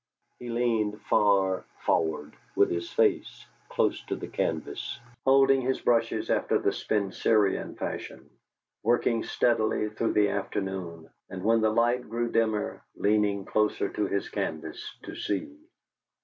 [0.39, 6.57] He leaned far forward, with his face close to the canvas, holding his brushes after
[6.57, 8.27] the Spencerian fashion,
[8.81, 14.27] working steadily through the afternoon, and, when the light grew dimmer, leaning closer to his
[14.27, 15.55] canvas to see.